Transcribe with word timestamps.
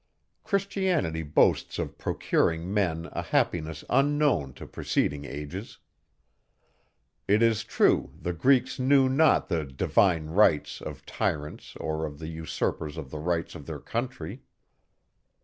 Christianity 0.43 1.21
boasts 1.21 1.77
of 1.77 1.99
procuring 1.99 2.73
men 2.73 3.07
a 3.11 3.21
happiness 3.21 3.83
unknown 3.87 4.51
to 4.53 4.65
preceding 4.65 5.25
ages. 5.25 5.77
It 7.27 7.43
is 7.43 7.63
true, 7.63 8.11
the 8.19 8.33
Greeks 8.33 8.79
knew 8.79 9.07
not 9.07 9.47
the 9.47 9.63
divine 9.63 10.29
rights 10.29 10.81
of 10.81 11.05
tyrants 11.05 11.75
or 11.75 12.07
of 12.07 12.17
the 12.17 12.29
usurpers 12.29 12.97
of 12.97 13.11
the 13.11 13.19
rights 13.19 13.53
of 13.53 13.67
their 13.67 13.77
country. 13.79 14.41